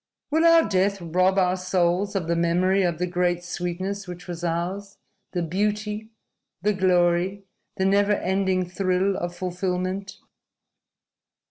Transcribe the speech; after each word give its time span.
Will 0.31 0.45
our 0.47 0.67
death 0.67 0.99
rob 0.99 1.37
our 1.37 1.55
souls 1.55 2.15
of 2.15 2.27
the 2.27 2.35
memory 2.35 2.81
of 2.81 2.97
the 2.97 3.05
great 3.05 3.43
sweetness 3.43 4.07
which 4.07 4.25
was 4.27 4.43
ours, 4.43 4.97
the 5.33 5.43
beauty, 5.43 6.09
the 6.63 6.73
glory, 6.73 7.43
the 7.77 7.85
never 7.85 8.13
ending 8.13 8.65
thrill 8.67 9.15
of 9.15 9.35
fulfillment?" 9.35 10.17